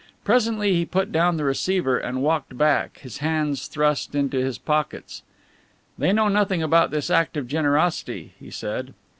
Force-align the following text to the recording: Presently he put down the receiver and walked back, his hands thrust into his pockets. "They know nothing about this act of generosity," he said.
Presently 0.23 0.73
he 0.73 0.83
put 0.83 1.11
down 1.11 1.37
the 1.37 1.43
receiver 1.43 1.95
and 1.95 2.23
walked 2.23 2.57
back, 2.57 2.97
his 3.01 3.19
hands 3.19 3.67
thrust 3.67 4.15
into 4.15 4.37
his 4.39 4.57
pockets. 4.57 5.21
"They 5.95 6.11
know 6.11 6.27
nothing 6.27 6.63
about 6.63 6.89
this 6.89 7.11
act 7.11 7.37
of 7.37 7.47
generosity," 7.47 8.33
he 8.39 8.49
said. 8.49 8.95